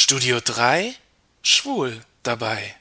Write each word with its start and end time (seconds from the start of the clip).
Studio 0.00 0.38
3 0.40 0.94
Schwul 1.42 2.00
dabei. 2.22 2.76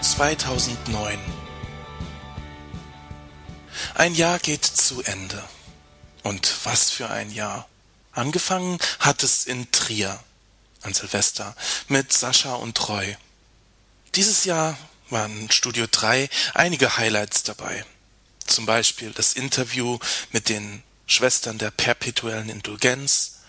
Zweitausendneun 0.00 1.18
Ein 3.94 4.14
Jahr 4.14 4.38
geht 4.38 4.64
zu 4.64 5.02
Ende. 5.02 5.42
Und 6.22 6.54
was 6.62 6.92
für 6.92 7.10
ein 7.10 7.32
Jahr. 7.32 7.68
Angefangen 8.12 8.78
hat 9.00 9.24
es 9.24 9.46
in 9.46 9.68
Trier 9.72 10.20
an 10.82 10.94
Silvester 10.94 11.56
mit 11.88 12.12
Sascha 12.12 12.54
und 12.54 12.76
Treu. 12.76 13.14
Dieses 14.14 14.44
Jahr 14.44 14.78
waren 15.10 15.50
Studio 15.50 15.86
3 15.90 16.28
einige 16.54 16.96
Highlights 16.96 17.42
dabei. 17.42 17.84
Zum 18.46 18.66
Beispiel 18.66 19.12
das 19.12 19.34
Interview 19.34 19.98
mit 20.32 20.48
den 20.48 20.82
Schwestern 21.06 21.58
der 21.58 21.70
perpetuellen 21.70 22.48
Indulgenz, 22.48 23.40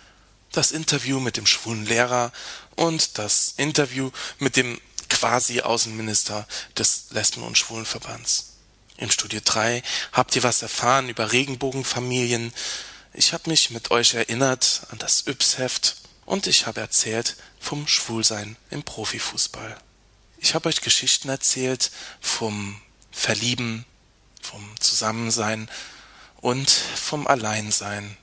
das 0.52 0.72
Interview 0.72 1.20
mit 1.20 1.38
dem 1.38 1.46
schwulen 1.46 1.86
Lehrer 1.86 2.32
und 2.76 3.18
das 3.18 3.54
Interview 3.58 4.12
mit 4.40 4.56
dem 4.56 4.80
quasi 5.10 5.62
Außenminister 5.62 6.48
des 6.78 7.08
Lesben- 7.12 7.44
und 7.44 7.58
Schwulenverbands. 7.58 8.54
Im 8.98 9.10
Studio 9.10 9.40
3 9.44 9.82
habt 10.12 10.36
ihr 10.36 10.44
was 10.44 10.62
erfahren 10.62 11.10
über 11.10 11.32
Regenbogenfamilien. 11.32 12.54
Ich 13.14 13.34
habe 13.34 13.50
mich 13.50 13.70
mit 13.72 13.92
euch 13.92 14.14
erinnert 14.14 14.82
an 14.92 14.98
das 14.98 15.26
Yps-Heft 15.26 15.96
und 16.26 16.48
ich 16.48 16.68
habe 16.68 16.82
erzählt 16.82 17.36
vom 17.60 17.88
Schwulsein 17.88 18.56
im 18.70 18.84
Profifußball. 18.84 19.78
Ich 20.42 20.56
habe 20.56 20.70
euch 20.70 20.82
Geschichten 20.82 21.30
erzählt 21.30 21.92
vom 22.22 22.82
Verlieben, 23.12 23.86
vom 24.42 24.64
Zusammensein 24.80 25.70
und 26.42 26.70
vom 26.70 27.28
Alleinsein. 27.28 28.18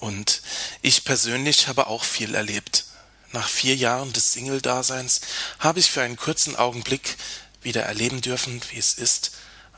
Und 0.00 0.42
ich 0.82 1.04
persönlich 1.04 1.68
habe 1.68 1.86
auch 1.86 2.04
viel 2.04 2.34
erlebt. 2.34 2.84
Nach 3.32 3.48
vier 3.48 3.76
Jahren 3.76 4.12
des 4.12 4.32
Single-Daseins 4.32 5.20
habe 5.58 5.78
ich 5.78 5.90
für 5.90 6.02
einen 6.02 6.16
kurzen 6.16 6.56
Augenblick 6.56 7.16
wieder 7.62 7.82
erleben 7.82 8.20
dürfen, 8.20 8.60
wie 8.70 8.78
es 8.78 8.94
ist, 8.94 9.32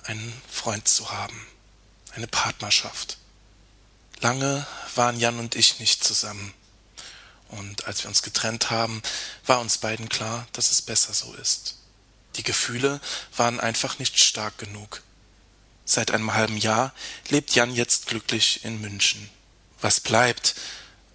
einen 0.05 0.33
Freund 0.51 0.89
zu 0.89 1.11
haben, 1.11 1.47
eine 2.15 2.27
Partnerschaft. 2.27 3.19
Lange 4.21 4.67
waren 4.95 5.19
Jan 5.19 5.39
und 5.39 5.55
ich 5.55 5.81
nicht 5.81 6.03
zusammen. 6.03 6.55
Und 7.53 7.87
als 7.87 8.03
wir 8.03 8.09
uns 8.09 8.23
getrennt 8.23 8.71
haben, 8.71 9.03
war 9.47 9.61
uns 9.61 9.79
beiden 9.79 10.09
klar, 10.09 10.47
dass 10.53 10.71
es 10.71 10.83
besser 10.83 11.13
so 11.13 11.33
ist. 11.35 11.77
Die 12.37 12.43
Gefühle 12.43 13.01
waren 13.37 13.61
einfach 13.61 13.99
nicht 13.99 14.19
stark 14.19 14.57
genug. 14.59 15.03
Seit 15.85 16.11
einem 16.13 16.33
halben 16.33 16.57
Jahr 16.57 16.95
lebt 17.29 17.55
Jan 17.55 17.75
jetzt 17.75 18.07
glücklich 18.07 18.65
in 18.65 18.81
München. 18.81 19.29
Was 19.81 20.01
bleibt, 20.01 20.55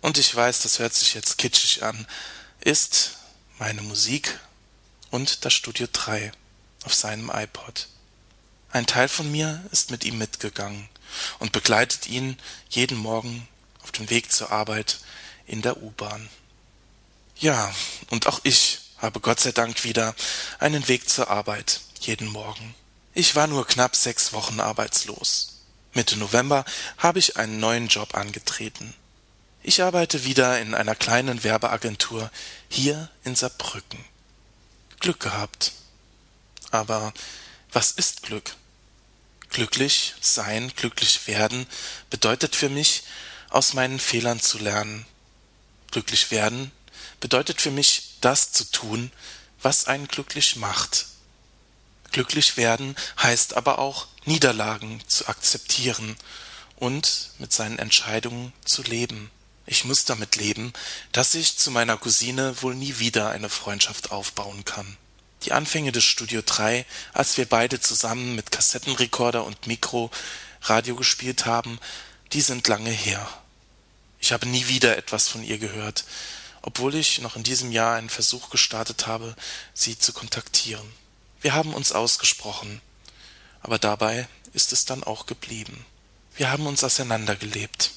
und 0.02 0.17
ich 0.17 0.33
weiß, 0.33 0.61
das 0.61 0.77
hört 0.79 0.94
sich 0.94 1.16
jetzt 1.16 1.38
kitschig 1.38 1.83
an, 1.83 2.05
ist 2.61 3.17
meine 3.57 3.81
Musik 3.81 4.39
und 5.09 5.44
das 5.45 5.53
Studio 5.53 5.88
3 5.91 6.31
auf 6.83 6.94
seinem 6.94 7.31
iPod. 7.33 7.88
Ein 8.72 8.85
Teil 8.85 9.07
von 9.07 9.31
mir 9.31 9.66
ist 9.72 9.89
mit 9.89 10.03
ihm 10.03 10.19
mitgegangen 10.19 10.88
und 11.39 11.51
begleitet 11.51 12.07
ihn 12.07 12.38
jeden 12.69 12.97
Morgen 12.97 13.47
auf 13.81 13.91
dem 13.91 14.09
Weg 14.11 14.31
zur 14.31 14.51
Arbeit 14.51 14.99
in 15.48 15.62
der 15.62 15.81
U-Bahn. 15.81 16.30
Ja, 17.40 17.73
und 18.09 18.28
auch 18.28 18.42
ich 18.44 18.80
habe 18.98 19.20
Gott 19.20 19.40
sei 19.40 19.52
Dank 19.52 19.84
wieder 19.84 20.16
einen 20.59 20.88
Weg 20.88 21.09
zur 21.09 21.30
Arbeit 21.30 21.81
jeden 22.00 22.28
Morgen. 22.28 22.76
Ich 23.14 23.36
war 23.36 23.48
nur 23.48 23.66
knapp 23.66 23.95
sechs 23.95 24.34
Wochen 24.34 24.59
arbeitslos. 24.59 25.62
Mitte 25.94 26.18
November 26.18 26.66
habe 26.98 27.20
ich 27.20 27.38
einen 27.38 27.59
neuen 27.59 27.88
Job 27.88 28.16
angetreten. 28.16 28.94
Ich 29.64 29.81
arbeite 29.81 30.23
wieder 30.23 30.59
in 30.59 30.75
einer 30.75 30.95
kleinen 30.95 31.44
Werbeagentur 31.44 32.31
hier 32.69 33.09
in 33.24 33.36
Saarbrücken. 33.36 34.03
Glück 35.00 35.19
gehabt. 35.19 35.74
Aber 36.72 37.13
was 37.72 37.91
ist 37.91 38.24
Glück? 38.24 38.56
Glücklich 39.50 40.16
sein, 40.22 40.72
glücklich 40.75 41.28
werden 41.28 41.68
bedeutet 42.09 42.56
für 42.56 42.69
mich, 42.69 43.03
aus 43.50 43.74
meinen 43.74 44.00
Fehlern 44.00 44.40
zu 44.41 44.57
lernen 44.57 45.06
Glücklich 45.92 46.31
werden 46.31 46.72
bedeutet 47.20 47.62
für 47.62 47.72
mich, 47.72 48.18
das 48.22 48.52
zu 48.52 48.66
tun, 48.66 49.12
was 49.62 49.86
einen 49.86 50.08
glücklich 50.08 50.56
macht. 50.56 51.06
Glücklich 52.12 52.58
werden 52.58 52.96
heißt 53.22 53.56
aber 53.56 53.80
auch, 53.80 54.08
Niederlagen 54.25 55.02
zu 55.08 55.28
akzeptieren 55.28 56.16
und 56.75 57.31
mit 57.40 57.53
seinen 57.53 57.80
Entscheidungen 57.80 58.53
zu 58.66 58.84
leben. 58.84 59.31
Ich 59.66 59.84
muss 59.84 60.06
damit 60.06 60.36
leben, 60.36 60.74
dass 61.12 61.36
ich 61.36 61.58
zu 61.58 61.72
meiner 61.72 61.98
Cousine 61.98 62.62
wohl 62.62 62.75
nie 62.75 63.00
wieder 63.00 63.31
eine 63.31 63.50
Freundschaft 63.50 64.12
aufbauen 64.12 64.64
kann. 64.64 64.98
Die 65.44 65.52
Anfänge 65.52 65.92
des 65.92 66.04
Studio 66.04 66.42
3, 66.46 66.86
als 67.14 67.38
wir 67.38 67.46
beide 67.46 67.80
zusammen 67.80 68.36
mit 68.36 68.52
Kassettenrekorder 68.52 69.44
und 69.44 69.68
Mikro 69.68 70.09
Radio 70.62 70.96
gespielt 70.96 71.46
haben, 71.46 71.80
die 72.34 72.42
sind 72.42 72.68
lange 72.68 72.92
her. 72.92 73.28
Ich 74.19 74.31
habe 74.31 74.47
nie 74.47 74.67
wieder 74.67 74.97
etwas 74.97 75.28
von 75.28 75.44
ihr 75.44 75.57
gehört, 75.57 76.05
obwohl 76.61 76.95
ich 76.95 77.22
noch 77.22 77.35
in 77.35 77.44
diesem 77.44 77.72
Jahr 77.72 77.95
einen 77.95 78.09
Versuch 78.09 78.50
gestartet 78.50 79.07
habe, 79.07 79.35
sie 79.73 79.97
zu 79.97 80.13
kontaktieren. 80.13 80.91
Wir 81.41 81.53
haben 81.53 81.73
uns 81.73 81.91
ausgesprochen, 81.91 82.81
aber 83.61 83.79
dabei 83.79 84.27
ist 84.53 84.73
es 84.73 84.85
dann 84.85 85.03
auch 85.03 85.27
geblieben. 85.27 85.85
Wir 86.35 86.51
haben 86.51 86.67
uns 86.67 86.83
auseinandergelebt. 86.83 87.91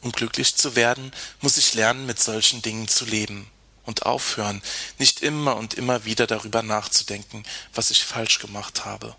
Um 0.00 0.12
glücklich 0.12 0.56
zu 0.56 0.76
werden, 0.76 1.12
muss 1.40 1.56
ich 1.56 1.74
lernen, 1.74 2.06
mit 2.06 2.20
solchen 2.20 2.60
Dingen 2.60 2.88
zu 2.88 3.04
leben 3.04 3.50
und 3.84 4.06
aufhören, 4.06 4.62
nicht 4.98 5.22
immer 5.22 5.56
und 5.56 5.74
immer 5.74 6.04
wieder 6.04 6.26
darüber 6.26 6.62
nachzudenken, 6.62 7.44
was 7.74 7.90
ich 7.90 8.04
falsch 8.04 8.38
gemacht 8.38 8.84
habe. 8.84 9.16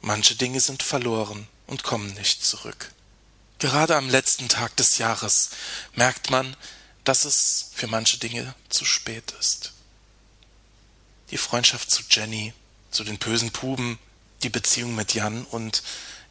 Manche 0.00 0.36
Dinge 0.36 0.60
sind 0.60 0.82
verloren 0.82 1.46
und 1.66 1.82
kommen 1.82 2.14
nicht 2.14 2.44
zurück. 2.44 2.92
Gerade 3.60 3.94
am 3.94 4.08
letzten 4.08 4.48
Tag 4.48 4.74
des 4.76 4.96
Jahres 4.96 5.50
merkt 5.94 6.30
man, 6.30 6.56
dass 7.04 7.26
es 7.26 7.70
für 7.74 7.88
manche 7.88 8.16
Dinge 8.16 8.54
zu 8.70 8.86
spät 8.86 9.34
ist. 9.38 9.74
Die 11.30 11.36
Freundschaft 11.36 11.90
zu 11.90 12.02
Jenny, 12.08 12.54
zu 12.90 13.04
den 13.04 13.18
bösen 13.18 13.50
Puben, 13.50 13.98
die 14.42 14.48
Beziehung 14.48 14.94
mit 14.94 15.12
Jan 15.12 15.44
und 15.44 15.82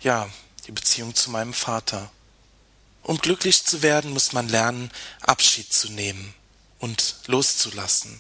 ja, 0.02 0.28
die 0.66 0.72
Beziehung 0.72 1.14
zu 1.14 1.30
meinem 1.30 1.54
Vater. 1.54 2.12
Um 3.04 3.20
glücklich 3.20 3.64
zu 3.64 3.84
werden, 3.84 4.10
muss 4.10 4.34
man 4.34 4.50
lernen, 4.50 4.90
Abschied 5.22 5.72
zu 5.72 5.92
nehmen 5.92 6.34
und 6.80 7.16
loszulassen. 7.28 8.20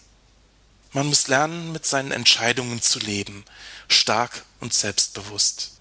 Man 0.91 1.07
muss 1.07 1.27
lernen, 1.27 1.71
mit 1.71 1.83
seinen 1.83 2.11
Entscheidungen 2.11 2.79
zu 2.79 2.99
leben, 2.99 3.43
stark 3.87 4.45
und 4.59 4.71
selbstbewusst. 4.71 5.78